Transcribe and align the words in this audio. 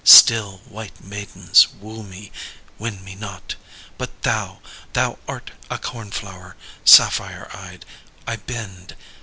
Still 0.03 0.57
white 0.67 0.99
maidens 1.03 1.67
woo 1.79 2.01
me, 2.01 2.31
Win 2.79 3.03
me 3.05 3.13
not! 3.13 3.53
But 3.99 4.23
thou! 4.23 4.59
Thou 4.93 5.19
art 5.27 5.51
a 5.69 5.77
cornflower 5.77 6.55
Sapphire 6.83 7.47
eyed! 7.55 7.85
I 8.25 8.37
bend! 8.37 8.95